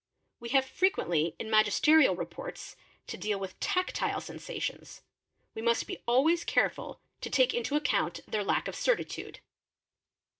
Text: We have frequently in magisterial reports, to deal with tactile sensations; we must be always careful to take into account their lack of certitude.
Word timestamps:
We 0.39 0.49
have 0.49 0.65
frequently 0.65 1.35
in 1.37 1.51
magisterial 1.51 2.15
reports, 2.15 2.75
to 3.05 3.17
deal 3.17 3.37
with 3.39 3.59
tactile 3.59 4.19
sensations; 4.19 5.03
we 5.53 5.61
must 5.61 5.85
be 5.85 6.01
always 6.07 6.43
careful 6.43 6.99
to 7.21 7.29
take 7.29 7.53
into 7.53 7.75
account 7.75 8.21
their 8.27 8.43
lack 8.43 8.67
of 8.67 8.75
certitude. 8.75 9.41